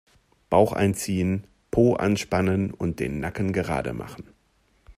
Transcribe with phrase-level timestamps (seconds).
[0.49, 4.23] Bauch einziehen, Po anspannen und den Nacken gerade machen.